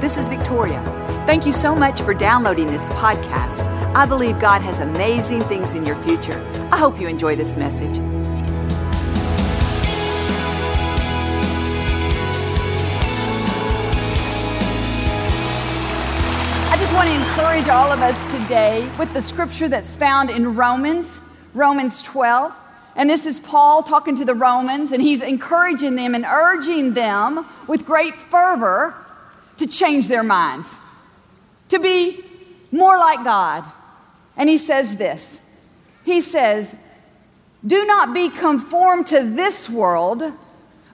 This 0.00 0.16
is 0.16 0.30
Victoria. 0.30 0.82
Thank 1.26 1.44
you 1.44 1.52
so 1.52 1.74
much 1.74 2.00
for 2.00 2.14
downloading 2.14 2.68
this 2.68 2.88
podcast. 2.88 3.66
I 3.94 4.06
believe 4.06 4.40
God 4.40 4.62
has 4.62 4.80
amazing 4.80 5.44
things 5.44 5.74
in 5.74 5.84
your 5.84 6.02
future. 6.02 6.40
I 6.72 6.78
hope 6.78 6.98
you 6.98 7.06
enjoy 7.06 7.36
this 7.36 7.54
message. 7.58 7.98
I 16.70 16.76
just 16.78 16.94
want 16.94 17.10
to 17.10 17.14
encourage 17.14 17.68
all 17.68 17.92
of 17.92 18.00
us 18.00 18.32
today 18.32 18.90
with 18.98 19.12
the 19.12 19.20
scripture 19.20 19.68
that's 19.68 19.96
found 19.96 20.30
in 20.30 20.54
Romans, 20.54 21.20
Romans 21.52 22.02
12. 22.04 22.54
And 22.96 23.10
this 23.10 23.26
is 23.26 23.38
Paul 23.38 23.82
talking 23.82 24.16
to 24.16 24.24
the 24.24 24.34
Romans, 24.34 24.92
and 24.92 25.02
he's 25.02 25.22
encouraging 25.22 25.94
them 25.96 26.14
and 26.14 26.24
urging 26.24 26.94
them 26.94 27.44
with 27.68 27.84
great 27.84 28.14
fervor 28.14 28.94
to 29.60 29.66
change 29.66 30.08
their 30.08 30.22
minds, 30.22 30.74
to 31.68 31.78
be 31.78 32.22
more 32.72 32.98
like 32.98 33.24
God. 33.24 33.64
And 34.36 34.48
he 34.48 34.58
says 34.58 34.96
this 34.96 35.40
He 36.04 36.20
says, 36.20 36.74
Do 37.66 37.86
not 37.86 38.12
be 38.12 38.28
conformed 38.28 39.06
to 39.08 39.22
this 39.22 39.70
world, 39.70 40.22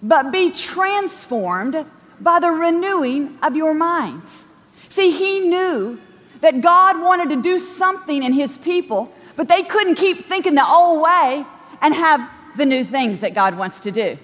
but 0.02 0.30
be 0.30 0.52
transformed 0.52 1.86
by 2.20 2.40
the 2.40 2.50
renewing 2.50 3.38
of 3.42 3.56
your 3.56 3.74
minds. 3.74 4.46
See, 4.88 5.10
he 5.10 5.48
knew 5.48 5.98
that 6.40 6.60
God 6.60 7.00
wanted 7.00 7.34
to 7.34 7.42
do 7.42 7.58
something 7.58 8.22
in 8.22 8.32
his 8.32 8.58
people, 8.58 9.12
but 9.36 9.48
they 9.48 9.62
couldn't 9.62 9.96
keep 9.96 10.18
thinking 10.18 10.54
the 10.54 10.66
old 10.66 11.02
way 11.02 11.44
and 11.82 11.94
have 11.94 12.30
the 12.56 12.66
new 12.66 12.84
things 12.84 13.20
that 13.20 13.34
God 13.34 13.58
wants 13.58 13.80
to 13.80 13.90
do. 13.90 14.18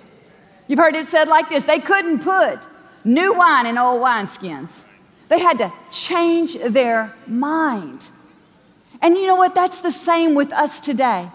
You've 0.69 0.79
heard 0.79 0.95
it 0.95 1.07
said 1.07 1.29
like 1.29 1.49
this 1.49 1.65
they 1.65 1.81
couldn't 1.81 2.21
put 2.21 2.59
new 3.05 3.35
wine 3.35 3.67
in 3.67 3.79
old 3.79 4.03
wineskins. 4.03 4.85
They 5.29 5.39
had 5.39 5.59
to 5.59 5.73
change 5.91 6.57
their 6.59 7.15
mind. 7.27 8.09
And 9.01 9.17
you 9.17 9.27
know 9.27 9.37
what? 9.37 9.55
That's 9.55 9.81
the 9.81 9.91
same 9.91 10.35
with 10.35 10.53
us 10.53 10.79
today. 10.79 11.29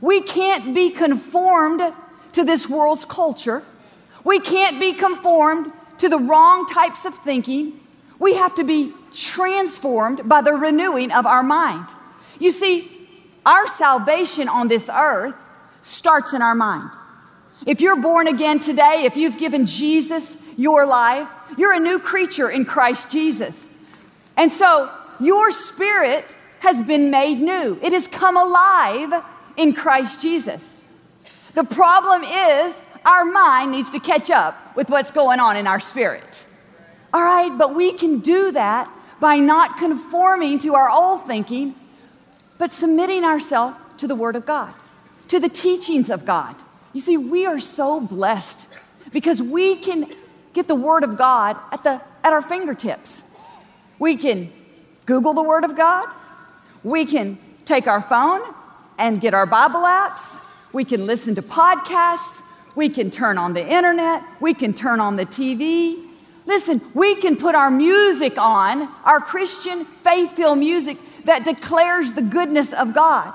We 0.00 0.20
can't 0.20 0.74
be 0.74 0.90
conformed 0.90 1.82
to 2.32 2.44
this 2.44 2.68
world's 2.68 3.04
culture. 3.04 3.62
We 4.24 4.40
can't 4.40 4.80
be 4.80 4.92
conformed 4.92 5.72
to 5.98 6.08
the 6.08 6.18
wrong 6.18 6.66
types 6.66 7.04
of 7.04 7.14
thinking. 7.14 7.72
We 8.18 8.34
have 8.34 8.54
to 8.54 8.64
be 8.64 8.92
transformed 9.12 10.28
by 10.28 10.40
the 10.40 10.52
renewing 10.52 11.10
of 11.10 11.26
our 11.26 11.42
mind. 11.42 11.86
You 12.38 12.52
see, 12.52 12.90
our 13.44 13.66
salvation 13.66 14.48
on 14.48 14.68
this 14.68 14.88
earth 14.92 15.34
starts 15.82 16.32
in 16.32 16.42
our 16.42 16.54
mind. 16.54 16.90
If 17.66 17.80
you're 17.80 18.00
born 18.00 18.26
again 18.26 18.60
today, 18.60 19.02
if 19.04 19.16
you've 19.16 19.38
given 19.38 19.66
Jesus 19.66 20.36
your 20.60 20.86
life, 20.86 21.28
you're 21.56 21.72
a 21.72 21.80
new 21.80 21.98
creature 21.98 22.50
in 22.50 22.64
Christ 22.64 23.10
Jesus. 23.10 23.68
And 24.36 24.52
so 24.52 24.90
your 25.18 25.50
spirit 25.52 26.24
has 26.60 26.82
been 26.86 27.10
made 27.10 27.38
new, 27.38 27.78
it 27.82 27.92
has 27.92 28.06
come 28.06 28.36
alive 28.36 29.24
in 29.56 29.74
Christ 29.74 30.22
Jesus. 30.22 30.74
The 31.54 31.64
problem 31.64 32.22
is 32.22 32.80
our 33.04 33.24
mind 33.24 33.72
needs 33.72 33.90
to 33.90 33.98
catch 33.98 34.30
up 34.30 34.76
with 34.76 34.90
what's 34.90 35.10
going 35.10 35.40
on 35.40 35.56
in 35.56 35.66
our 35.66 35.80
spirit. 35.80 36.46
All 37.12 37.22
right, 37.22 37.56
but 37.58 37.74
we 37.74 37.92
can 37.92 38.20
do 38.20 38.52
that 38.52 38.88
by 39.20 39.36
not 39.36 39.78
conforming 39.78 40.58
to 40.60 40.74
our 40.74 40.88
old 40.88 41.26
thinking, 41.26 41.74
but 42.58 42.70
submitting 42.70 43.24
ourselves 43.24 43.76
to 43.96 44.06
the 44.06 44.14
Word 44.14 44.36
of 44.36 44.46
God 44.46 44.72
to 45.30 45.38
the 45.38 45.48
teachings 45.48 46.10
of 46.10 46.26
God. 46.26 46.56
You 46.92 47.00
see, 47.00 47.16
we 47.16 47.46
are 47.46 47.60
so 47.60 48.00
blessed 48.00 48.68
because 49.12 49.40
we 49.40 49.76
can 49.76 50.06
get 50.52 50.68
the 50.68 50.74
Word 50.74 51.04
of 51.04 51.16
God 51.16 51.56
at, 51.72 51.84
the, 51.84 52.00
at 52.24 52.32
our 52.32 52.42
fingertips. 52.42 53.22
We 53.98 54.16
can 54.16 54.50
Google 55.06 55.34
the 55.34 55.42
Word 55.42 55.64
of 55.64 55.76
God, 55.76 56.08
we 56.82 57.04
can 57.04 57.38
take 57.64 57.86
our 57.86 58.00
phone 58.00 58.40
and 58.98 59.20
get 59.20 59.34
our 59.34 59.46
Bible 59.46 59.80
apps, 59.80 60.40
we 60.72 60.84
can 60.84 61.06
listen 61.06 61.34
to 61.34 61.42
podcasts, 61.42 62.42
we 62.76 62.88
can 62.88 63.10
turn 63.10 63.38
on 63.38 63.54
the 63.54 63.66
internet, 63.66 64.22
we 64.40 64.54
can 64.54 64.72
turn 64.72 65.00
on 65.00 65.16
the 65.16 65.26
TV. 65.26 66.06
Listen, 66.46 66.80
we 66.94 67.14
can 67.14 67.36
put 67.36 67.54
our 67.54 67.70
music 67.70 68.38
on, 68.38 68.88
our 69.04 69.20
Christian 69.20 69.84
faith 69.84 70.32
filled 70.32 70.58
music 70.58 70.96
that 71.24 71.44
declares 71.44 72.14
the 72.14 72.22
goodness 72.22 72.72
of 72.72 72.94
God. 72.94 73.32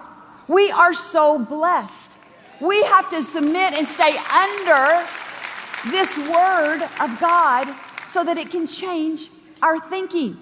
We 0.48 0.72
are 0.72 0.94
so 0.94 1.40
blessed. 1.40 2.18
We 2.60 2.84
have 2.84 3.10
to 3.10 3.24
submit 3.24 3.74
and 3.74 3.88
stay 3.88 4.16
under 4.18 5.06
this 5.92 6.18
word 6.18 6.82
of 7.02 7.20
God 7.20 7.74
so 8.12 8.24
that 8.24 8.38
it 8.38 8.52
can 8.52 8.68
change 8.68 9.30
our 9.62 9.80
thinking. 9.80 10.38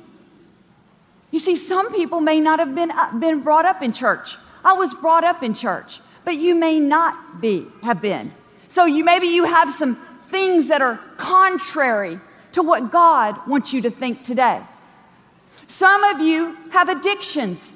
You 1.31 1.39
see, 1.39 1.55
some 1.55 1.93
people 1.93 2.21
may 2.21 2.39
not 2.39 2.59
have 2.59 2.75
been, 2.75 2.91
uh, 2.91 3.17
been 3.17 3.41
brought 3.41 3.65
up 3.65 3.81
in 3.81 3.93
church. 3.93 4.35
I 4.63 4.73
was 4.73 4.93
brought 4.93 5.23
up 5.23 5.43
in 5.43 5.53
church, 5.53 5.99
but 6.25 6.35
you 6.35 6.55
may 6.55 6.79
not 6.79 7.41
be, 7.41 7.65
have 7.81 8.01
been. 8.01 8.31
So 8.69 8.85
you 8.85 9.03
maybe 9.03 9.27
you 9.27 9.45
have 9.45 9.69
some 9.69 9.95
things 9.95 10.67
that 10.67 10.81
are 10.81 10.97
contrary 11.17 12.19
to 12.53 12.63
what 12.63 12.91
God 12.91 13.35
wants 13.47 13.73
you 13.73 13.81
to 13.81 13.89
think 13.89 14.23
today. 14.23 14.61
Some 15.67 16.03
of 16.03 16.21
you 16.21 16.55
have 16.71 16.89
addictions 16.89 17.73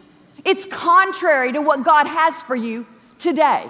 it's 0.48 0.66
contrary 0.66 1.52
to 1.52 1.62
what 1.62 1.84
God 1.84 2.08
has 2.08 2.42
for 2.42 2.56
you 2.56 2.86
today. 3.20 3.66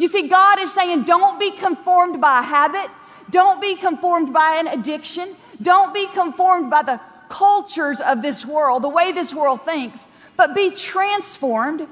You 0.00 0.08
see, 0.08 0.28
God 0.28 0.58
is 0.58 0.72
saying, 0.72 1.02
don't 1.02 1.38
be 1.38 1.50
conformed 1.50 2.22
by 2.22 2.40
a 2.40 2.42
habit, 2.42 2.90
don't 3.28 3.60
be 3.60 3.76
conformed 3.76 4.32
by 4.32 4.56
an 4.58 4.78
addiction, 4.78 5.28
don't 5.60 5.92
be 5.92 6.06
conformed 6.06 6.70
by 6.70 6.82
the 6.82 6.98
cultures 7.28 8.00
of 8.00 8.22
this 8.22 8.46
world, 8.46 8.82
the 8.82 8.88
way 8.88 9.12
this 9.12 9.34
world 9.34 9.60
thinks, 9.60 10.06
but 10.38 10.54
be 10.54 10.70
transformed 10.70 11.86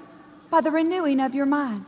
by 0.50 0.62
the 0.62 0.70
renewing 0.70 1.20
of 1.20 1.34
your 1.34 1.44
mind. 1.44 1.84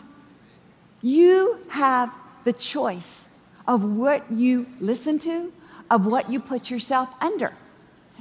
You 1.01 1.59
have 1.71 2.15
the 2.45 2.53
choice 2.53 3.31
of 3.67 3.97
what 3.97 4.31
you 4.31 4.67
listen 4.79 5.19
to, 5.21 5.51
of 5.91 6.05
what 6.05 6.31
you 6.31 6.39
put 6.39 6.71
yourself 6.71 7.09
under. 7.23 7.55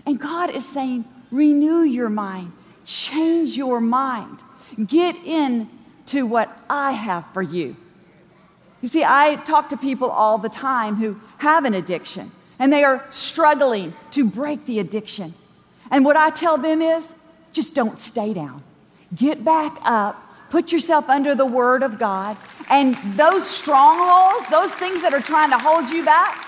And 0.06 0.18
God 0.18 0.52
is 0.52 0.66
saying, 0.66 1.04
renew 1.31 1.81
your 1.81 2.10
mind, 2.10 2.54
Change 2.86 3.58
your 3.58 3.81
mind. 3.81 4.40
Get 4.88 5.18
in 5.26 5.70
to 6.08 6.26
what 6.26 6.50
I 6.70 6.94
have 6.94 7.26
for 7.34 7.42
you. 7.42 7.76
You 8.81 8.88
see, 8.88 9.03
I 9.03 9.35
talk 9.45 9.69
to 9.69 9.78
people 9.78 10.09
all 10.09 10.38
the 10.38 10.50
time 10.50 10.95
who 10.95 11.19
have 11.40 11.66
an 11.66 11.73
addiction 11.73 12.31
and 12.59 12.72
they 12.72 12.84
are 12.84 13.06
struggling 13.09 13.94
to 14.12 14.29
break 14.29 14.66
the 14.66 14.79
addiction. 14.79 15.34
And 15.91 16.06
what 16.06 16.17
I 16.17 16.29
tell 16.29 16.57
them 16.57 16.81
is 16.81 17.16
just 17.53 17.73
don't 17.73 18.00
stay 18.00 18.34
down. 18.34 18.62
Get 19.16 19.44
back 19.44 19.78
up, 19.84 20.22
put 20.50 20.72
yourself 20.72 21.09
under 21.09 21.34
the 21.34 21.45
Word 21.45 21.84
of 21.84 21.97
God, 21.97 22.38
and 22.69 22.95
those 23.18 23.50
strongholds, 23.50 24.50
those 24.50 24.73
things 24.73 25.01
that 25.01 25.13
are 25.13 25.22
trying 25.22 25.50
to 25.50 25.57
hold 25.57 25.89
you 25.89 26.06
back, 26.06 26.45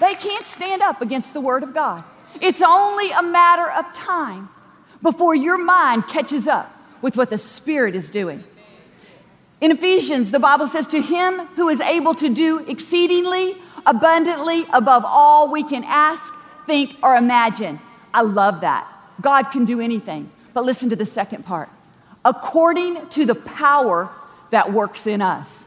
they 0.00 0.14
can't 0.14 0.46
stand 0.46 0.82
up 0.82 1.00
against 1.00 1.32
the 1.34 1.40
Word 1.40 1.62
of 1.62 1.74
God. 1.74 2.02
It's 2.40 2.62
only 2.62 3.10
a 3.12 3.22
matter 3.22 3.70
of 3.70 3.92
time 3.94 4.48
before 5.02 5.34
your 5.34 5.58
mind 5.58 6.08
catches 6.08 6.48
up 6.48 6.70
with 7.02 7.16
what 7.16 7.30
the 7.30 7.38
Spirit 7.38 7.94
is 7.94 8.10
doing. 8.10 8.42
In 9.62 9.70
Ephesians, 9.70 10.32
the 10.32 10.40
Bible 10.40 10.66
says, 10.66 10.88
To 10.88 11.00
him 11.00 11.38
who 11.54 11.68
is 11.68 11.80
able 11.80 12.14
to 12.16 12.28
do 12.28 12.58
exceedingly 12.66 13.54
abundantly 13.86 14.64
above 14.72 15.04
all 15.06 15.52
we 15.52 15.62
can 15.62 15.84
ask, 15.84 16.34
think, 16.66 16.96
or 17.00 17.14
imagine. 17.14 17.78
I 18.12 18.22
love 18.22 18.62
that. 18.62 18.88
God 19.20 19.44
can 19.44 19.64
do 19.64 19.80
anything. 19.80 20.28
But 20.52 20.64
listen 20.64 20.90
to 20.90 20.96
the 20.96 21.06
second 21.06 21.46
part 21.46 21.70
according 22.24 23.08
to 23.08 23.24
the 23.24 23.34
power 23.34 24.08
that 24.50 24.72
works 24.72 25.06
in 25.06 25.22
us. 25.22 25.66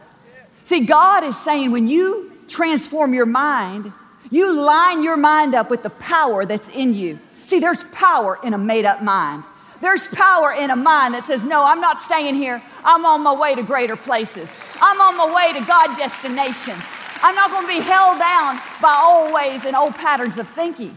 See, 0.63 0.85
God 0.85 1.23
is 1.23 1.37
saying 1.37 1.71
when 1.71 1.87
you 1.87 2.31
transform 2.47 3.13
your 3.13 3.25
mind, 3.25 3.91
you 4.29 4.53
line 4.53 5.03
your 5.03 5.17
mind 5.17 5.53
up 5.53 5.69
with 5.69 5.83
the 5.83 5.89
power 5.89 6.45
that's 6.45 6.69
in 6.69 6.93
you. 6.93 7.19
See, 7.45 7.59
there's 7.59 7.83
power 7.85 8.39
in 8.43 8.53
a 8.53 8.57
made 8.57 8.85
up 8.85 9.01
mind. 9.01 9.43
There's 9.81 10.07
power 10.07 10.53
in 10.53 10.71
a 10.71 10.75
mind 10.75 11.13
that 11.13 11.25
says, 11.25 11.45
No, 11.45 11.63
I'm 11.63 11.81
not 11.81 11.99
staying 11.99 12.35
here. 12.35 12.61
I'm 12.83 13.05
on 13.05 13.23
my 13.23 13.33
way 13.33 13.55
to 13.55 13.63
greater 13.63 13.95
places. 13.95 14.49
I'm 14.81 14.99
on 14.99 15.17
my 15.17 15.33
way 15.35 15.59
to 15.59 15.65
God 15.65 15.97
destinations. 15.97 16.83
I'm 17.21 17.35
not 17.35 17.51
going 17.51 17.65
to 17.65 17.71
be 17.71 17.79
held 17.79 18.19
down 18.19 18.59
by 18.81 19.01
old 19.03 19.33
ways 19.33 19.65
and 19.65 19.75
old 19.75 19.95
patterns 19.95 20.37
of 20.37 20.47
thinking. 20.47 20.95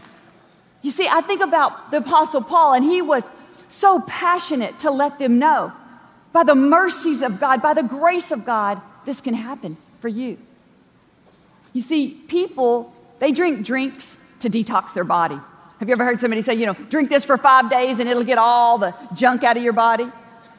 You 0.81 0.91
see, 0.91 1.07
I 1.09 1.21
think 1.21 1.41
about 1.41 1.91
the 1.91 1.97
Apostle 1.97 2.41
Paul, 2.41 2.73
and 2.73 2.83
he 2.83 3.01
was 3.01 3.23
so 3.67 4.01
passionate 4.07 4.79
to 4.79 4.91
let 4.91 5.19
them 5.19 5.39
know 5.39 5.71
by 6.31 6.43
the 6.43 6.55
mercies 6.55 7.21
of 7.21 7.39
God, 7.39 7.61
by 7.61 7.73
the 7.73 7.83
grace 7.83 8.31
of 8.31 8.45
God, 8.45 8.81
this 9.05 9.21
can 9.21 9.33
happen 9.33 9.77
for 9.99 10.07
you. 10.07 10.37
You 11.73 11.81
see, 11.81 12.11
people, 12.27 12.93
they 13.19 13.31
drink 13.31 13.65
drinks 13.65 14.19
to 14.41 14.49
detox 14.49 14.93
their 14.93 15.03
body. 15.03 15.39
Have 15.79 15.87
you 15.87 15.93
ever 15.93 16.03
heard 16.03 16.19
somebody 16.19 16.41
say, 16.41 16.55
you 16.55 16.65
know, 16.65 16.73
drink 16.73 17.09
this 17.09 17.23
for 17.23 17.37
five 17.37 17.69
days 17.69 17.99
and 17.99 18.09
it'll 18.09 18.25
get 18.25 18.37
all 18.37 18.77
the 18.77 18.93
junk 19.13 19.43
out 19.43 19.55
of 19.55 19.63
your 19.63 19.73
body? 19.73 20.05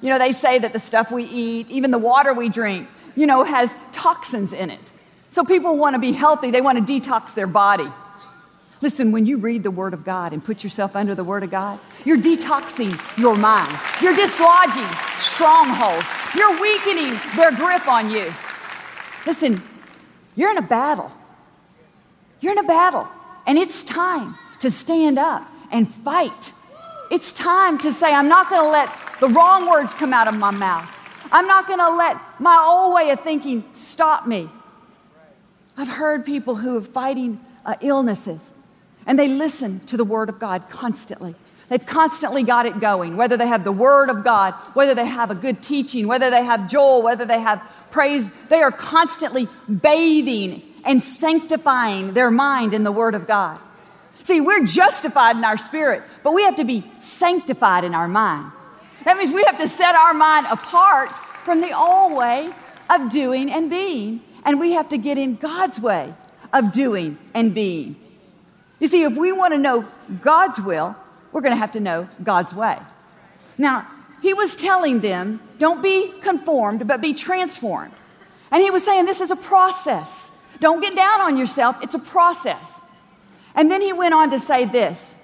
You 0.00 0.08
know, 0.08 0.18
they 0.18 0.32
say 0.32 0.58
that 0.58 0.72
the 0.72 0.80
stuff 0.80 1.10
we 1.10 1.24
eat, 1.24 1.68
even 1.70 1.90
the 1.90 1.98
water 1.98 2.32
we 2.32 2.48
drink, 2.48 2.88
you 3.14 3.26
know, 3.26 3.44
has 3.44 3.74
toxins 3.92 4.54
in 4.54 4.70
it. 4.70 4.80
So 5.28 5.44
people 5.44 5.76
want 5.76 5.94
to 5.94 6.00
be 6.00 6.12
healthy, 6.12 6.50
they 6.50 6.62
want 6.62 6.86
to 6.86 7.00
detox 7.00 7.34
their 7.34 7.46
body. 7.46 7.86
Listen, 8.80 9.12
when 9.12 9.26
you 9.26 9.36
read 9.36 9.62
the 9.62 9.70
Word 9.70 9.92
of 9.92 10.06
God 10.06 10.32
and 10.32 10.42
put 10.42 10.64
yourself 10.64 10.96
under 10.96 11.14
the 11.14 11.22
Word 11.22 11.42
of 11.42 11.50
God, 11.50 11.78
you're 12.06 12.16
detoxing 12.16 12.96
your 13.18 13.36
mind. 13.36 13.68
You're 14.00 14.16
dislodging 14.16 14.88
strongholds. 15.18 16.06
You're 16.34 16.58
weakening 16.62 17.12
their 17.36 17.52
grip 17.52 17.86
on 17.86 18.10
you. 18.10 18.32
Listen, 19.26 19.60
you're 20.34 20.50
in 20.50 20.56
a 20.56 20.62
battle. 20.62 21.12
You're 22.40 22.52
in 22.52 22.58
a 22.58 22.66
battle. 22.66 23.06
And 23.46 23.58
it's 23.58 23.84
time 23.84 24.34
to 24.60 24.70
stand 24.70 25.18
up 25.18 25.46
and 25.72 25.88
fight. 25.88 26.52
It's 27.10 27.32
time 27.32 27.78
to 27.78 27.92
say, 27.92 28.14
I'm 28.14 28.28
not 28.28 28.48
going 28.48 28.62
to 28.62 28.70
let 28.70 29.20
the 29.20 29.28
wrong 29.28 29.68
words 29.68 29.94
come 29.94 30.12
out 30.12 30.28
of 30.28 30.36
my 30.36 30.50
mouth. 30.50 30.96
I'm 31.32 31.46
not 31.46 31.66
going 31.66 31.78
to 31.78 31.90
let 31.90 32.16
my 32.40 32.62
old 32.66 32.94
way 32.94 33.10
of 33.10 33.20
thinking 33.20 33.64
stop 33.74 34.26
me. 34.26 34.48
I've 35.76 35.88
heard 35.88 36.24
people 36.24 36.56
who 36.56 36.78
are 36.78 36.82
fighting 36.82 37.40
uh, 37.64 37.76
illnesses 37.80 38.50
and 39.06 39.18
they 39.18 39.28
listen 39.28 39.80
to 39.86 39.96
the 39.96 40.04
Word 40.04 40.28
of 40.28 40.38
God 40.38 40.68
constantly. 40.68 41.34
They've 41.68 41.84
constantly 41.84 42.42
got 42.42 42.66
it 42.66 42.80
going, 42.80 43.16
whether 43.16 43.36
they 43.36 43.46
have 43.46 43.64
the 43.64 43.72
Word 43.72 44.10
of 44.10 44.24
God, 44.24 44.54
whether 44.74 44.94
they 44.94 45.06
have 45.06 45.30
a 45.30 45.34
good 45.34 45.62
teaching, 45.62 46.06
whether 46.08 46.28
they 46.28 46.44
have 46.44 46.68
Joel, 46.68 47.02
whether 47.02 47.24
they 47.24 47.40
have 47.40 47.62
praise. 47.90 48.30
They 48.48 48.60
are 48.60 48.72
constantly 48.72 49.46
bathing 49.80 50.62
and 50.84 51.02
sanctifying 51.02 52.12
their 52.12 52.30
mind 52.30 52.74
in 52.74 52.82
the 52.82 52.92
Word 52.92 53.14
of 53.14 53.26
God. 53.26 53.58
See, 54.22 54.40
we're 54.40 54.64
justified 54.64 55.36
in 55.36 55.44
our 55.44 55.56
spirit, 55.56 56.02
but 56.22 56.34
we 56.34 56.42
have 56.44 56.56
to 56.56 56.64
be 56.64 56.84
sanctified 57.00 57.84
in 57.84 57.94
our 57.94 58.08
mind. 58.08 58.52
That 59.04 59.16
means 59.16 59.32
we 59.32 59.42
have 59.44 59.58
to 59.58 59.68
set 59.68 59.94
our 59.94 60.14
mind 60.14 60.46
apart 60.50 61.10
from 61.10 61.60
the 61.60 61.76
old 61.76 62.16
way 62.16 62.50
of 62.90 63.10
doing 63.10 63.50
and 63.50 63.70
being, 63.70 64.20
and 64.44 64.60
we 64.60 64.72
have 64.72 64.90
to 64.90 64.98
get 64.98 65.16
in 65.16 65.36
God's 65.36 65.80
way 65.80 66.12
of 66.52 66.72
doing 66.72 67.16
and 67.34 67.54
being. 67.54 67.96
You 68.78 68.88
see, 68.88 69.02
if 69.02 69.16
we 69.16 69.32
want 69.32 69.52
to 69.54 69.58
know 69.58 69.86
God's 70.20 70.60
will, 70.60 70.96
we're 71.32 71.40
going 71.40 71.52
to 71.52 71.58
have 71.58 71.72
to 71.72 71.80
know 71.80 72.08
God's 72.22 72.54
way. 72.54 72.78
Now, 73.56 73.86
he 74.22 74.34
was 74.34 74.56
telling 74.56 75.00
them, 75.00 75.40
don't 75.58 75.82
be 75.82 76.12
conformed, 76.20 76.86
but 76.86 77.00
be 77.00 77.14
transformed. 77.14 77.92
And 78.50 78.62
he 78.62 78.70
was 78.70 78.84
saying, 78.84 79.06
this 79.06 79.20
is 79.20 79.30
a 79.30 79.36
process. 79.36 80.30
Don't 80.60 80.80
get 80.80 80.94
down 80.94 81.20
on 81.22 81.36
yourself, 81.38 81.82
it's 81.82 81.94
a 81.94 81.98
process. 81.98 82.80
And 83.54 83.70
then 83.70 83.80
he 83.80 83.92
went 83.92 84.14
on 84.14 84.30
to 84.30 84.40
say 84.40 84.64
this 84.64 85.14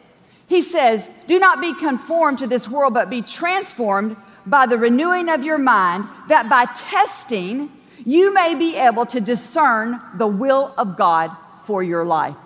He 0.48 0.62
says, 0.62 1.10
Do 1.28 1.38
not 1.38 1.60
be 1.60 1.74
conformed 1.74 2.38
to 2.38 2.46
this 2.46 2.68
world, 2.68 2.94
but 2.94 3.10
be 3.10 3.22
transformed 3.22 4.16
by 4.46 4.66
the 4.66 4.78
renewing 4.78 5.28
of 5.28 5.44
your 5.44 5.58
mind, 5.58 6.08
that 6.28 6.48
by 6.48 6.66
testing 6.76 7.70
you 8.04 8.32
may 8.32 8.54
be 8.54 8.76
able 8.76 9.06
to 9.06 9.20
discern 9.20 10.00
the 10.14 10.26
will 10.26 10.72
of 10.78 10.96
God 10.96 11.30
for 11.64 11.82
your 11.82 12.04
life. 12.04 12.36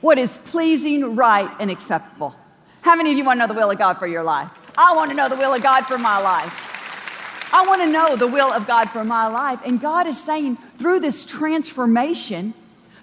What 0.00 0.18
is 0.18 0.38
pleasing, 0.38 1.14
right, 1.14 1.48
and 1.60 1.70
acceptable. 1.70 2.34
How 2.80 2.96
many 2.96 3.12
of 3.12 3.18
you 3.18 3.24
want 3.24 3.38
to 3.38 3.46
know 3.46 3.52
the 3.52 3.58
will 3.58 3.70
of 3.70 3.78
God 3.78 3.94
for 3.98 4.06
your 4.06 4.24
life? 4.24 4.50
I 4.76 4.96
want 4.96 5.10
to 5.10 5.16
know 5.16 5.28
the 5.28 5.36
will 5.36 5.52
of 5.54 5.62
God 5.62 5.82
for 5.86 5.98
my 5.98 6.18
life. 6.18 7.52
I 7.52 7.66
want 7.66 7.82
to 7.82 7.92
know 7.92 8.16
the 8.16 8.26
will 8.26 8.50
of 8.50 8.66
God 8.66 8.88
for 8.88 9.04
my 9.04 9.26
life. 9.26 9.60
And 9.66 9.78
God 9.78 10.06
is 10.06 10.20
saying 10.20 10.56
through 10.56 11.00
this 11.00 11.26
transformation, 11.26 12.54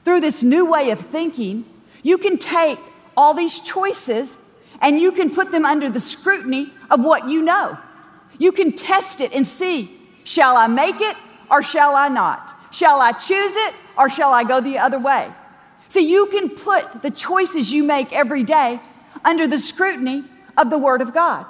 through 0.04 0.22
this 0.22 0.42
new 0.42 0.66
way 0.66 0.90
of 0.90 1.00
thinking, 1.00 1.64
you 2.04 2.18
can 2.18 2.38
take 2.38 2.80
all 3.16 3.34
these 3.34 3.60
choices 3.60 4.38
and 4.82 5.00
you 5.00 5.12
can 5.12 5.30
put 5.30 5.52
them 5.52 5.66
under 5.66 5.90
the 5.90 6.00
scrutiny 6.00 6.72
of 6.90 7.04
what 7.04 7.28
you 7.28 7.42
know. 7.42 7.78
You 8.38 8.52
can 8.52 8.72
test 8.72 9.22
it 9.22 9.34
and 9.34 9.46
see 9.46 9.92
shall 10.24 10.56
I 10.56 10.68
make 10.68 11.02
it 11.02 11.16
or 11.52 11.62
shall 11.64 11.96
I 11.96 12.08
not? 12.08 12.56
Shall 12.72 13.02
I 13.02 13.12
choose 13.12 13.56
it 13.56 13.74
or 13.98 14.10
shall 14.10 14.32
I 14.32 14.44
go 14.44 14.62
the 14.62 14.78
other 14.78 15.00
way? 15.00 15.30
See, 15.90 16.08
you 16.10 16.28
can 16.28 16.50
put 16.50 17.02
the 17.02 17.10
choices 17.10 17.74
you 17.74 17.84
make 17.84 18.14
every 18.14 18.44
day 18.44 18.80
under 19.26 19.48
the 19.48 19.58
scrutiny 19.58 20.24
of 20.56 20.70
the 20.70 20.78
Word 20.78 21.02
of 21.02 21.14
God. 21.14 21.46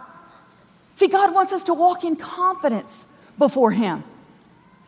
See, 0.96 1.08
God 1.08 1.34
wants 1.34 1.52
us 1.52 1.64
to 1.64 1.74
walk 1.74 2.04
in 2.04 2.16
confidence 2.16 3.06
before 3.38 3.72
Him. 3.72 4.04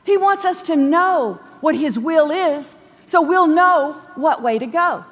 He 0.05 0.17
wants 0.17 0.45
us 0.45 0.63
to 0.63 0.75
know 0.75 1.39
what 1.59 1.75
His 1.75 1.99
will 1.99 2.31
is 2.31 2.75
so 3.05 3.21
we'll 3.21 3.47
know 3.47 3.91
what 4.15 4.41
way 4.41 4.57
to 4.57 4.65
go. 4.65 5.03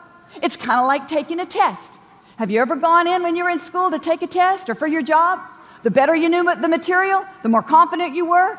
It's 0.41 0.57
kind 0.57 0.79
of 0.79 0.87
like 0.87 1.07
taking 1.07 1.39
a 1.39 1.45
test. 1.45 1.99
Have 2.37 2.49
you 2.51 2.61
ever 2.61 2.75
gone 2.75 3.07
in 3.07 3.23
when 3.23 3.35
you 3.35 3.43
were 3.43 3.49
in 3.49 3.59
school 3.59 3.91
to 3.91 3.99
take 3.99 4.21
a 4.21 4.27
test 4.27 4.69
or 4.69 4.75
for 4.75 4.87
your 4.87 5.01
job? 5.01 5.39
The 5.83 5.91
better 5.91 6.15
you 6.15 6.29
knew 6.29 6.43
the 6.43 6.67
material, 6.67 7.25
the 7.43 7.49
more 7.49 7.61
confident 7.61 8.15
you 8.15 8.25
were, 8.25 8.57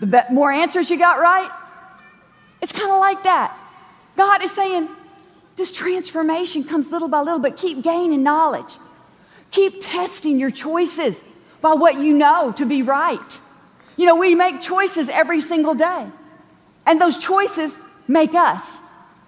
the 0.00 0.06
be- 0.06 0.34
more 0.34 0.50
answers 0.50 0.90
you 0.90 0.98
got 0.98 1.18
right. 1.18 1.50
It's 2.62 2.72
kind 2.72 2.90
of 2.90 2.98
like 2.98 3.22
that. 3.24 3.56
God 4.16 4.42
is 4.42 4.52
saying, 4.52 4.88
this 5.56 5.72
transformation 5.72 6.64
comes 6.64 6.90
little 6.90 7.08
by 7.08 7.20
little, 7.20 7.40
but 7.40 7.56
keep 7.56 7.82
gaining 7.82 8.22
knowledge. 8.22 8.76
Keep 9.50 9.74
testing 9.80 10.38
your 10.38 10.50
choices 10.50 11.22
by 11.60 11.74
what 11.74 11.98
you 11.98 12.16
know 12.16 12.52
to 12.52 12.64
be 12.64 12.82
right. 12.82 13.40
You 13.96 14.06
know, 14.06 14.16
we 14.16 14.34
make 14.34 14.60
choices 14.60 15.08
every 15.10 15.42
single 15.42 15.74
day, 15.74 16.06
and 16.86 17.00
those 17.00 17.18
choices 17.18 17.78
make 18.08 18.34
us. 18.34 18.78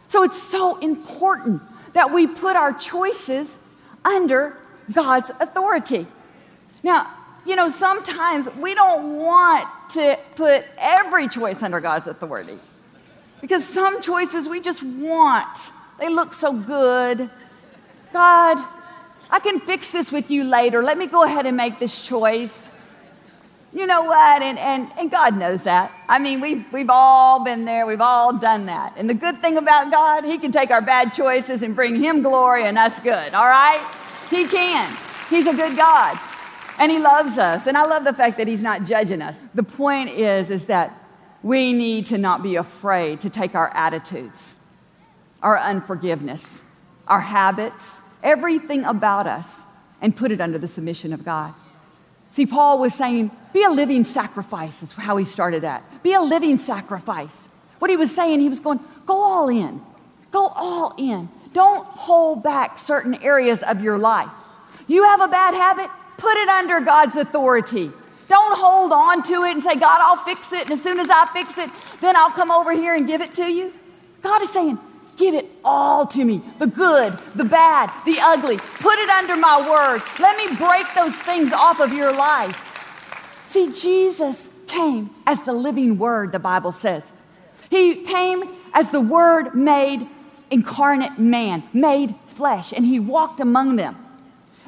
So 0.09 0.23
it's 0.23 0.43
so 0.43 0.79
important 0.79 1.61
that 1.93 2.13
we 2.13 2.27
put 2.27 2.57
our 2.57 2.73
choices 2.73 3.57
under 4.05 4.57
God's 4.93 5.31
authority. 5.31 6.07
Now, 6.83 7.11
you 7.47 7.57
know, 7.57 7.69
sometimes 7.69 8.49
we 8.57 8.75
don't 8.75 9.19
want 9.19 9.69
to 9.91 10.19
put 10.37 10.65
every 10.79 11.29
choice 11.29 11.63
under 11.63 11.81
God's 11.81 12.07
authority 12.07 12.59
because 13.41 13.65
some 13.65 14.01
choices 14.01 14.49
we 14.49 14.61
just 14.61 14.83
want. 14.83 15.71
They 15.99 16.09
look 16.09 16.35
so 16.35 16.53
good. 16.53 17.29
God, 18.13 18.65
I 19.31 19.41
can 19.41 19.61
fix 19.61 19.91
this 19.91 20.13
with 20.13 20.31
you 20.31 20.45
later. 20.45 20.83
Let 20.83 20.99
me 20.99 21.07
go 21.07 21.25
ahead 21.25 21.47
and 21.47 21.57
make 21.57 21.79
this 21.79 22.07
choice. 22.07 22.71
You 23.75 23.87
know 23.87 24.03
what? 24.03 24.43
And, 24.43 24.59
and, 24.59 24.91
and 24.99 25.11
God 25.11 25.37
knows 25.37 25.65
that. 25.65 25.93
I 26.07 26.19
mean, 26.19 26.41
we've, 26.41 26.71
we've 26.73 26.91
all 26.91 27.43
been 27.43 27.65
there, 27.65 27.87
we've 27.87 28.03
all 28.03 28.37
done 28.37 28.67
that. 28.67 28.99
And 28.99 29.09
the 29.09 29.15
good 29.15 29.39
thing 29.41 29.57
about 29.57 29.91
God, 29.91 30.25
He 30.25 30.39
can 30.39 30.53
take 30.53 30.71
our 30.71 30.83
bad 30.83 31.13
choices 31.15 31.63
and 31.63 31.75
bring 31.75 31.97
Him 31.97 32.23
glory 32.23 32.65
and 32.65 32.77
us 32.77 33.01
good, 33.01 33.33
all 33.33 33.47
right? 33.47 33.83
He 34.29 34.47
can. 34.47 34.95
He's 35.31 35.47
a 35.47 35.55
good 35.55 35.77
God. 35.77 36.19
And 36.79 36.93
He 36.93 36.99
loves 36.99 37.39
us. 37.39 37.67
And 37.67 37.79
I 37.79 37.85
love 37.85 38.05
the 38.05 38.13
fact 38.13 38.37
that 38.37 38.47
He's 38.47 38.63
not 38.63 38.85
judging 38.85 39.23
us. 39.23 39.39
The 39.55 39.63
point 39.63 40.11
is, 40.11 40.51
is 40.51 40.67
that 40.67 40.93
we 41.43 41.73
need 41.73 42.07
to 42.07 42.19
not 42.19 42.43
be 42.43 42.57
afraid 42.57 43.23
to 43.23 43.31
take 43.31 43.55
our 43.55 43.75
attitudes, 43.75 44.55
our 45.43 45.59
unforgiveness, 45.59 46.63
our 47.09 47.21
habits, 47.21 48.03
everything 48.23 48.85
about 48.85 49.27
us, 49.27 49.65
and 50.03 50.15
put 50.15 50.31
it 50.31 50.41
under 50.41 50.59
the 50.59 50.69
submission 50.69 51.13
of 51.13 51.25
God. 51.25 51.55
See, 52.33 52.47
Paul 52.47 52.79
was 52.79 52.95
saying, 52.95 53.31
be 53.53 53.63
a 53.63 53.71
living 53.71 54.05
sacrifice, 54.05 54.83
is 54.83 54.93
how 54.93 55.17
he 55.17 55.25
started 55.25 55.63
that. 55.63 55.85
Be 56.03 56.15
a 56.15 56.21
living 56.21 56.57
sacrifice. 56.57 57.49
What 57.79 57.91
he 57.91 57.97
was 57.97 58.15
saying, 58.15 58.41
he 58.41 58.49
was 58.49 58.61
going, 58.61 58.81
go 59.07 59.15
all 59.15 59.49
in. 59.49 59.81
Go 60.31 60.47
all 60.47 60.95
in. 60.99 61.29
Don't 61.53 61.87
hold 61.87 62.43
back 62.43 62.79
certain 62.79 63.15
areas 63.23 63.63
of 63.63 63.83
your 63.83 63.99
life. 63.99 64.33
You 64.89 65.05
have 65.05 65.21
a 65.21 65.29
bad 65.29 65.55
habit, 65.55 65.91
put 66.17 66.35
it 66.37 66.49
under 66.49 66.81
God's 66.81 67.17
authority. 67.17 67.91
Don't 68.29 68.59
hold 68.59 68.93
on 68.93 69.23
to 69.25 69.45
it 69.45 69.51
and 69.51 69.63
say, 69.63 69.75
God, 69.75 70.01
I'll 70.01 70.25
fix 70.25 70.55
it. 70.55 70.63
And 70.63 70.71
as 70.71 70.83
soon 70.83 70.99
as 70.99 71.11
I 71.11 71.27
fix 71.35 71.59
it, 71.59 71.69
then 72.01 72.17
I'll 72.17 72.31
come 72.31 72.51
over 72.51 72.73
here 72.73 72.95
and 72.95 73.07
give 73.07 73.21
it 73.21 73.35
to 73.35 73.45
you. 73.45 73.73
God 74.23 74.41
is 74.41 74.51
saying, 74.51 74.79
Give 75.23 75.35
it 75.37 75.47
all 75.65 76.05
to 76.05 76.25
me 76.25 76.39
the 76.59 76.67
good, 76.67 77.13
the 77.37 77.45
bad, 77.45 77.93
the 78.05 78.17
ugly. 78.21 78.57
Put 78.57 78.99
it 78.99 79.09
under 79.09 79.37
my 79.37 79.71
word. 79.71 80.03
Let 80.19 80.37
me 80.37 80.57
break 80.57 80.85
those 80.97 81.15
things 81.15 81.53
off 81.53 81.79
of 81.79 81.93
your 81.93 82.13
life. 82.13 83.47
See, 83.49 83.73
Jesus 83.73 84.49
came 84.67 85.11
as 85.25 85.45
the 85.45 85.53
living 85.53 85.97
word, 85.97 86.33
the 86.33 86.41
Bible 86.41 86.73
says. 86.73 87.13
He 87.71 88.03
came 88.03 88.43
as 88.75 88.91
the 88.91 89.01
word 89.01 89.55
made 89.55 90.09
incarnate 90.51 91.21
man, 91.21 91.63
made 91.73 92.17
flesh, 92.27 92.73
and 92.73 92.85
he 92.85 92.99
walked 92.99 93.39
among 93.39 93.77
them. 93.77 93.95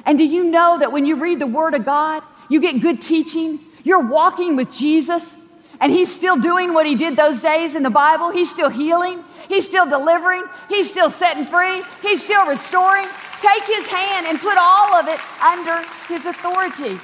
And 0.05 0.17
do 0.17 0.25
you 0.25 0.45
know 0.45 0.79
that 0.79 0.93
when 0.93 1.05
you 1.05 1.17
read 1.17 1.41
the 1.41 1.47
word 1.47 1.73
of 1.73 1.83
God, 1.83 2.23
you 2.49 2.61
get 2.61 2.81
good 2.81 3.01
teaching? 3.01 3.59
You're 3.83 4.07
walking 4.07 4.55
with 4.55 4.71
Jesus, 4.71 5.35
and 5.81 5.91
he's 5.91 6.13
still 6.13 6.37
doing 6.37 6.73
what 6.73 6.85
he 6.85 6.95
did 6.95 7.15
those 7.15 7.41
days 7.41 7.75
in 7.75 7.83
the 7.83 7.89
Bible. 7.89 8.31
He's 8.31 8.49
still 8.49 8.69
healing, 8.69 9.23
He's 9.47 9.65
still 9.65 9.87
delivering. 9.87 10.43
He's 10.69 10.89
still 10.89 11.09
setting 11.09 11.45
free. 11.45 11.83
He's 12.01 12.23
still 12.23 12.47
restoring. 12.47 13.05
Take 13.41 13.63
his 13.63 13.87
hand 13.87 14.27
and 14.27 14.39
put 14.39 14.57
all 14.59 14.95
of 14.95 15.07
it 15.07 15.19
under 15.41 15.77
his 16.07 16.25
authority. 16.25 16.99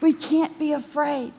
We 0.00 0.12
can't 0.12 0.58
be 0.58 0.72
afraid. 0.72 1.32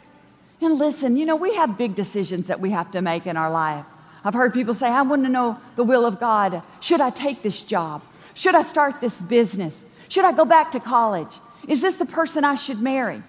And 0.61 0.77
listen, 0.77 1.17
you 1.17 1.25
know, 1.25 1.35
we 1.35 1.55
have 1.55 1.77
big 1.77 1.95
decisions 1.95 2.47
that 2.47 2.59
we 2.59 2.71
have 2.71 2.91
to 2.91 3.01
make 3.01 3.27
in 3.27 3.35
our 3.35 3.51
life. 3.51 3.85
I've 4.23 4.33
heard 4.33 4.53
people 4.53 4.73
say, 4.73 4.87
I 4.87 5.01
want 5.01 5.25
to 5.25 5.29
know 5.29 5.59
the 5.75 5.83
will 5.83 6.05
of 6.05 6.19
God. 6.19 6.61
Should 6.79 7.01
I 7.01 7.09
take 7.09 7.41
this 7.41 7.61
job? 7.61 8.01
Should 8.33 8.55
I 8.55 8.61
start 8.61 9.01
this 9.01 9.21
business? 9.21 9.83
Should 10.07 10.23
I 10.23 10.31
go 10.31 10.45
back 10.45 10.71
to 10.71 10.79
college? 10.79 11.39
Is 11.67 11.81
this 11.81 11.97
the 11.97 12.05
person 12.05 12.45
I 12.45 12.55
should 12.55 12.79
marry? 12.79 13.21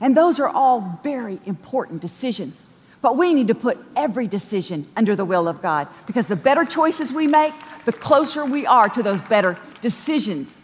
And 0.00 0.16
those 0.16 0.40
are 0.40 0.48
all 0.48 1.00
very 1.02 1.38
important 1.46 2.00
decisions. 2.00 2.66
But 3.00 3.16
we 3.16 3.34
need 3.34 3.48
to 3.48 3.54
put 3.54 3.78
every 3.96 4.26
decision 4.26 4.86
under 4.96 5.14
the 5.14 5.24
will 5.24 5.46
of 5.46 5.60
God 5.60 5.88
because 6.06 6.26
the 6.26 6.36
better 6.36 6.64
choices 6.64 7.12
we 7.12 7.26
make, 7.26 7.52
the 7.84 7.92
closer 7.92 8.46
we 8.46 8.66
are 8.66 8.88
to 8.88 9.02
those 9.02 9.20
better 9.20 9.58
decisions 9.82 10.56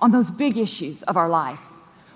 on 0.00 0.12
those 0.12 0.30
big 0.30 0.56
issues 0.56 1.02
of 1.02 1.16
our 1.16 1.28
life. 1.28 1.58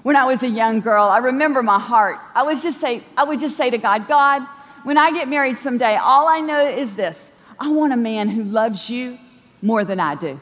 When 0.03 0.17
I 0.17 0.25
was 0.25 0.43
a 0.43 0.49
young 0.49 0.81
girl, 0.81 1.05
I 1.07 1.19
remember 1.19 1.63
my 1.63 1.79
heart. 1.79 2.19
I 2.35 2.45
was 2.45 2.63
just 2.63 2.81
say, 2.81 3.03
I 3.17 3.25
would 3.25 3.41
just 3.41 3.57
say 3.57 3.71
to 3.71 3.79
God, 3.79 4.09
God, 4.09 4.43
when 4.85 4.99
I 4.99 5.13
get 5.13 5.29
married 5.29 5.59
someday, 5.59 5.97
all 5.97 6.29
I 6.29 6.41
know 6.41 6.61
is 6.61 6.97
this. 6.97 7.33
I 7.59 7.71
want 7.71 7.93
a 7.93 7.97
man 7.97 8.29
who 8.29 8.43
loves 8.43 8.91
you 8.91 9.19
more 9.63 9.85
than 9.85 10.01
I 10.01 10.15
do. 10.15 10.41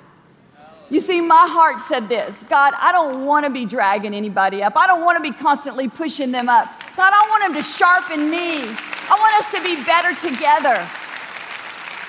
You 0.91 1.01
see, 1.01 1.21
my 1.21 1.47
heart 1.49 1.81
said 1.81 2.09
this 2.09 2.43
God, 2.45 2.75
I 2.77 2.93
don't 2.93 3.25
want 3.25 3.47
to 3.47 3.53
be 3.53 3.65
dragging 3.65 4.13
anybody 4.15 4.63
up. 4.63 4.77
I 4.77 4.87
don't 4.87 5.05
want 5.05 5.17
to 5.17 5.23
be 5.23 5.37
constantly 5.37 5.89
pushing 5.89 6.33
them 6.33 6.49
up. 6.49 6.67
God, 6.97 7.13
I 7.15 7.29
want 7.31 7.55
them 7.55 7.63
to 7.63 7.69
sharpen 7.69 8.31
me. 8.31 8.63
I 8.63 9.17
want 9.19 9.35
us 9.37 9.53
to 9.53 9.63
be 9.63 9.77
better 9.85 10.15
together. 10.15 10.77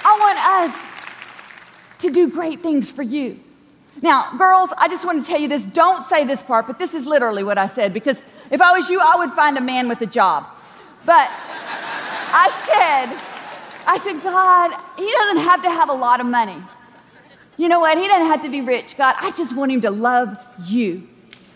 I 0.04 0.18
want 0.20 0.74
us 0.74 2.02
to 2.02 2.10
do 2.10 2.30
great 2.30 2.62
things 2.62 2.90
for 2.90 3.04
you. 3.04 3.40
Now, 4.02 4.32
girls, 4.38 4.72
I 4.78 4.88
just 4.88 5.06
want 5.06 5.24
to 5.24 5.30
tell 5.30 5.40
you 5.40 5.48
this. 5.48 5.66
Don't 5.66 6.04
say 6.04 6.26
this 6.26 6.42
part, 6.42 6.66
but 6.66 6.80
this 6.80 6.96
is 6.96 7.06
literally 7.06 7.44
what 7.44 7.60
I 7.60 7.68
said 7.68 7.94
because 7.94 8.20
if 8.50 8.62
I 8.62 8.72
was 8.74 8.90
you, 8.90 9.00
I 9.00 9.16
would 9.18 9.32
find 9.32 9.58
a 9.58 9.62
man 9.62 9.88
with 9.88 10.02
a 10.02 10.08
job. 10.08 10.48
But 11.06 11.30
I 12.34 12.50
said, 12.66 13.88
I 13.88 13.98
said, 14.00 14.22
God, 14.24 14.72
he 14.98 15.12
doesn't 15.12 15.44
have 15.44 15.62
to 15.64 15.70
have 15.70 15.90
a 15.90 15.94
lot 15.94 16.20
of 16.20 16.26
money. 16.26 16.58
You 17.62 17.68
know 17.68 17.80
what? 17.80 17.96
He 17.96 18.08
doesn't 18.08 18.25
have 18.25 18.41
to 18.41 18.50
be 18.50 18.62
rich. 18.62 18.98
God, 18.98 19.13
I 19.20 19.30
just 19.38 19.56
want 19.56 19.72
him 19.72 19.82
to 19.82 19.91
love 19.91 20.36
you. 20.65 21.08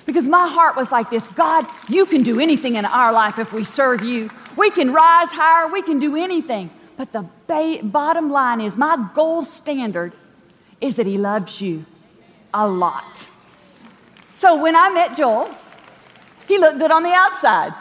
Because 0.05 0.27
my 0.27 0.47
heart 0.47 0.75
was 0.75 0.91
like 0.91 1.09
this 1.09 1.27
God, 1.29 1.65
you 1.89 2.05
can 2.05 2.21
do 2.21 2.39
anything 2.39 2.75
in 2.75 2.85
our 2.85 3.11
life 3.11 3.39
if 3.39 3.51
we 3.51 3.63
serve 3.63 4.03
you. 4.03 4.29
We 4.55 4.69
can 4.69 4.93
rise 4.93 5.29
higher, 5.31 5.73
we 5.73 5.81
can 5.81 5.97
do 5.97 6.15
anything. 6.15 6.69
But 6.95 7.11
the 7.11 7.25
ba- 7.47 7.79
bottom 7.81 8.29
line 8.29 8.61
is 8.61 8.77
my 8.77 9.09
gold 9.15 9.47
standard 9.47 10.13
is 10.79 10.97
that 10.97 11.07
he 11.07 11.17
loves 11.17 11.59
you 11.59 11.85
a 12.53 12.67
lot. 12.67 13.27
So 14.35 14.61
when 14.61 14.75
I 14.75 14.91
met 14.91 15.17
Joel, 15.17 15.49
he 16.47 16.59
looked 16.59 16.77
good 16.77 16.91
on 16.91 17.01
the 17.01 17.13
outside. 17.13 17.73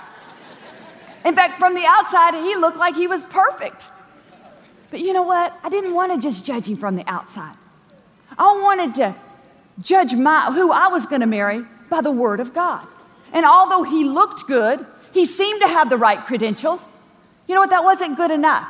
In 1.26 1.34
fact, 1.34 1.58
from 1.58 1.74
the 1.74 1.84
outside, 1.86 2.32
he 2.32 2.56
looked 2.56 2.78
like 2.78 2.96
he 2.96 3.06
was 3.06 3.26
perfect. 3.26 3.90
But 4.90 5.00
you 5.00 5.12
know 5.12 5.24
what? 5.24 5.54
I 5.62 5.68
didn't 5.68 5.92
want 5.92 6.14
to 6.14 6.26
just 6.26 6.46
judge 6.46 6.66
him 6.66 6.76
from 6.76 6.96
the 6.96 7.04
outside. 7.06 7.56
I 8.38 8.60
wanted 8.62 8.94
to 8.96 9.14
judge 9.80 10.14
my, 10.14 10.52
who 10.52 10.72
I 10.72 10.88
was 10.88 11.06
going 11.06 11.20
to 11.20 11.26
marry 11.26 11.64
by 11.90 12.00
the 12.00 12.12
Word 12.12 12.40
of 12.40 12.52
God. 12.52 12.86
And 13.32 13.44
although 13.44 13.82
he 13.82 14.04
looked 14.04 14.46
good, 14.46 14.84
he 15.12 15.26
seemed 15.26 15.62
to 15.62 15.68
have 15.68 15.90
the 15.90 15.96
right 15.96 16.18
credentials. 16.18 16.86
You 17.46 17.54
know 17.54 17.60
what? 17.60 17.70
That 17.70 17.84
wasn't 17.84 18.16
good 18.16 18.30
enough. 18.30 18.68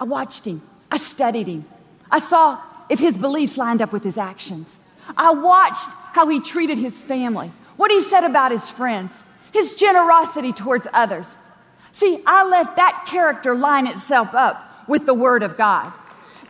I 0.00 0.04
watched 0.04 0.44
him, 0.46 0.60
I 0.90 0.98
studied 0.98 1.46
him, 1.46 1.64
I 2.10 2.18
saw 2.18 2.60
if 2.88 2.98
his 2.98 3.16
beliefs 3.16 3.56
lined 3.56 3.80
up 3.80 3.92
with 3.92 4.04
his 4.04 4.18
actions. 4.18 4.78
I 5.16 5.32
watched 5.32 5.88
how 6.12 6.28
he 6.28 6.40
treated 6.40 6.78
his 6.78 7.04
family, 7.04 7.50
what 7.76 7.90
he 7.90 8.00
said 8.00 8.24
about 8.24 8.52
his 8.52 8.68
friends, 8.68 9.24
his 9.52 9.74
generosity 9.74 10.52
towards 10.52 10.86
others. 10.92 11.36
See, 11.92 12.20
I 12.26 12.46
let 12.48 12.76
that 12.76 13.06
character 13.06 13.54
line 13.54 13.86
itself 13.86 14.34
up 14.34 14.86
with 14.88 15.06
the 15.06 15.14
Word 15.14 15.42
of 15.42 15.56
God. 15.56 15.92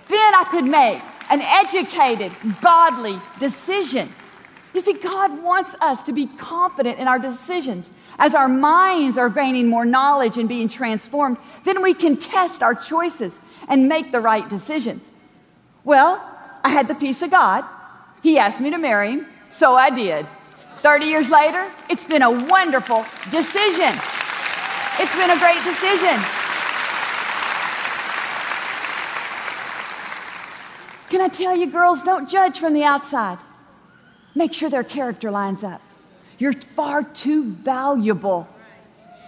Then 0.09 0.35
I 0.35 0.45
could 0.51 0.65
make 0.65 1.03
an 1.31 1.41
educated, 1.41 2.33
godly 2.61 3.19
decision. 3.39 4.09
You 4.75 4.81
see, 4.81 4.95
God 4.95 5.43
wants 5.43 5.75
us 5.81 6.05
to 6.05 6.13
be 6.13 6.27
confident 6.27 6.99
in 6.99 7.09
our 7.09 7.19
decisions. 7.19 7.91
As 8.19 8.35
our 8.35 8.49
minds 8.49 9.17
are 9.19 9.31
gaining 9.31 9.69
more 9.69 9.85
knowledge 9.85 10.37
and 10.37 10.49
being 10.49 10.69
transformed, 10.69 11.39
then 11.65 11.83
we 11.83 11.95
can 11.95 12.17
test 12.17 12.63
our 12.63 12.75
choices 12.75 13.39
and 13.69 13.89
make 13.89 14.13
the 14.13 14.21
right 14.21 14.49
decisions. 14.49 15.09
Well, 15.85 16.23
I 16.63 16.71
had 16.71 16.89
the 16.89 16.95
peace 16.95 17.23
of 17.23 17.31
God. 17.31 17.65
He 18.23 18.39
asked 18.39 18.61
me 18.61 18.71
to 18.71 18.79
marry 18.79 19.13
him, 19.13 19.27
so 19.51 19.75
I 19.75 19.91
did. 19.91 20.27
30 20.79 21.07
years 21.07 21.31
later, 21.31 21.71
it's 21.89 22.07
been 22.07 22.23
a 22.23 22.31
wonderful 22.31 23.05
decision. 23.31 23.93
It's 24.99 25.17
been 25.17 25.31
a 25.31 25.39
great 25.39 25.63
decision. 25.65 26.36
Can 31.17 31.25
I 31.25 31.29
tell 31.29 31.57
you, 31.57 31.67
girls, 31.69 32.03
don't 32.03 32.29
judge 32.29 32.59
from 32.59 32.75
the 32.75 32.85
outside. 32.85 33.39
Make 34.35 34.53
sure 34.53 34.69
their 34.69 34.85
character 34.85 35.31
lines 35.31 35.65
up. 35.65 35.81
You're 36.39 36.53
far 36.53 37.05
too 37.05 37.45
valuable 37.45 38.47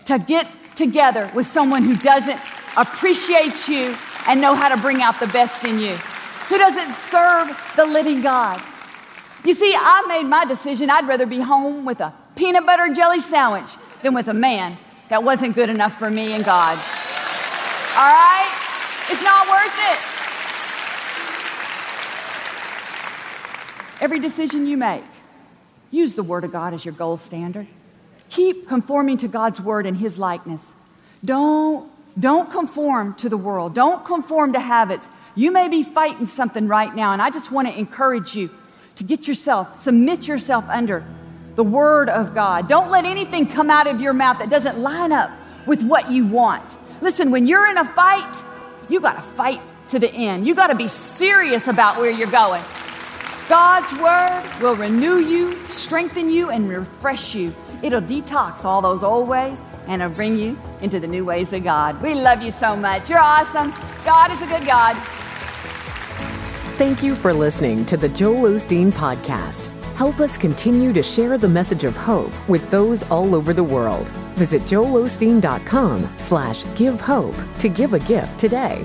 to 0.05 0.19
get 0.19 0.47
together 0.77 1.31
with 1.35 1.47
someone 1.47 1.85
who 1.85 1.97
doesn't 1.97 2.39
appreciate 2.77 3.69
you 3.69 3.97
and 4.29 4.39
know 4.39 4.55
how 4.55 4.69
to 4.69 4.77
bring 4.83 5.01
out 5.01 5.19
the 5.19 5.29
best 5.29 5.65
in 5.65 5.79
you, 5.79 5.95
who 6.51 6.59
doesn't 6.59 6.93
serve 6.93 7.73
the 7.75 7.87
living 7.87 8.21
God. 8.21 8.61
You 9.43 9.55
see, 9.55 9.73
I 9.75 10.05
made 10.09 10.29
my 10.29 10.45
decision. 10.45 10.91
I'd 10.91 11.09
rather 11.09 11.25
be 11.25 11.41
home 11.41 11.87
with 11.87 12.03
a 12.03 12.13
peanut 12.37 12.67
butter 12.67 12.93
jelly 12.93 13.21
sandwich 13.21 13.77
than 14.03 14.13
with 14.13 14.29
a 14.29 14.35
man 14.35 14.77
that 15.09 15.25
wasn't 15.25 15.55
good 15.55 15.71
enough 15.71 15.99
for 15.99 16.11
me 16.11 16.35
and 16.35 16.45
God. 16.45 16.77
All 17.97 18.13
right? 18.13 18.53
It's 19.09 19.25
not 19.25 19.49
worth 19.49 20.13
it. 20.13 20.18
Every 24.01 24.21
decision 24.21 24.67
you 24.67 24.77
make, 24.77 25.03
use 25.91 26.15
the 26.15 26.23
Word 26.23 26.45
of 26.45 26.53
God 26.53 26.73
as 26.75 26.85
your 26.85 26.95
gold 26.95 27.21
standard. 27.21 27.67
Keep 28.31 28.69
conforming 28.69 29.17
to 29.19 29.29
God's 29.29 29.61
Word 29.61 29.87
and 29.87 29.97
His 29.97 30.19
likeness. 30.19 30.75
Don't, 31.25 31.91
don't 32.19 32.51
conform 32.51 33.15
to 33.15 33.29
the 33.29 33.37
world, 33.37 33.75
don't 33.75 34.05
conform 34.05 34.53
to 34.53 34.61
habits. 34.61 35.09
You 35.35 35.53
may 35.53 35.69
be 35.69 35.83
fighting 35.83 36.27
something 36.27 36.69
right 36.69 36.95
now, 36.95 37.13
and 37.13 37.23
I 37.23 37.31
just 37.31 37.53
want 37.53 37.69
to 37.69 37.79
encourage 37.79 38.35
you 38.35 38.51
to 38.97 39.05
get 39.05 39.29
yourself, 39.29 39.79
submit 39.79 40.27
yourself 40.27 40.65
under 40.69 41.05
the 41.55 41.65
Word 41.65 42.09
of 42.09 42.35
God. 42.35 42.69
Don't 42.69 42.91
let 42.91 43.05
anything 43.05 43.47
come 43.47 43.71
out 43.71 43.87
of 43.87 44.01
your 44.01 44.13
mouth 44.13 44.39
that 44.39 44.51
doesn't 44.51 44.79
line 44.79 45.13
up 45.13 45.31
with 45.67 45.85
what 45.85 46.11
you 46.11 46.27
want. 46.27 46.77
Listen, 47.01 47.31
when 47.31 47.47
you're 47.47 47.69
in 47.69 47.79
a 47.79 47.85
fight, 47.85 48.43
you 48.89 49.01
got 49.01 49.17
to 49.17 49.23
fight 49.23 49.61
to 49.89 49.99
the 49.99 50.11
end. 50.11 50.47
You 50.47 50.55
got 50.55 50.69
to 50.69 50.75
be 50.75 50.89
serious 50.89 51.69
about 51.69 51.99
where 51.99 52.11
you're 52.11 52.31
going. 52.31 52.63
God's 53.49 53.99
word 53.99 54.43
will 54.61 54.77
renew 54.77 55.17
you, 55.17 55.55
strengthen 55.65 56.31
you, 56.31 56.51
and 56.51 56.69
refresh 56.69 57.35
you. 57.35 57.55
It'll 57.83 58.03
detox 58.03 58.65
all 58.65 58.83
those 58.83 59.03
old 59.03 59.27
ways 59.27 59.65
and 59.87 60.03
it'll 60.03 60.15
bring 60.15 60.37
you 60.39 60.59
into 60.83 61.01
the 61.01 61.07
new 61.07 61.25
ways 61.25 61.53
of 61.53 61.65
God. 61.65 62.01
We 62.03 62.15
love 62.15 62.43
you 62.43 62.53
so 62.53 62.77
much. 62.77 63.09
You're 63.09 63.21
awesome. 63.21 63.71
God 64.05 64.31
is 64.31 64.43
a 64.43 64.47
good 64.47 64.67
God. 64.67 64.97
Thank 66.77 67.03
you 67.03 67.15
for 67.15 67.33
listening 67.33 67.87
to 67.87 67.97
the 67.97 68.09
Joel 68.11 68.51
Osteen 68.51 68.93
Podcast. 68.93 69.69
Help 69.95 70.21
us 70.21 70.37
continue 70.39 70.93
to 70.93 71.03
share 71.03 71.39
the 71.39 71.49
message 71.49 71.85
of 71.85 71.97
hope 71.97 72.33
with 72.49 72.71
those 72.71 73.03
all 73.05 73.35
over 73.35 73.53
the 73.53 73.65
world. 73.65 74.09
Visit 74.37 74.63
joelosteen.com 74.63 76.15
slash 76.19 76.65
give 76.77 77.01
hope 77.01 77.35
to 77.59 77.69
give 77.69 77.95
a 77.95 77.99
gift 78.01 78.39
today. 78.39 78.85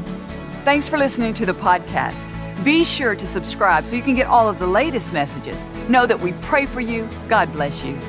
Thanks 0.64 0.88
for 0.88 0.98
listening 0.98 1.34
to 1.36 1.46
the 1.46 1.54
podcast. 1.54 2.43
Be 2.64 2.84
sure 2.84 3.16
to 3.16 3.28
subscribe 3.28 3.86
so 3.86 3.96
you 3.96 4.02
can 4.02 4.16
get 4.16 4.28
all 4.28 4.50
of 4.50 4.60
the 4.60 4.68
latest 4.68 5.14
messages. 5.14 5.66
Know 5.90 6.06
that 6.06 6.20
we 6.20 6.34
pray 6.42 6.66
for 6.66 6.82
you. 6.82 7.10
God 7.28 7.52
bless 7.52 7.84
you. 7.84 8.00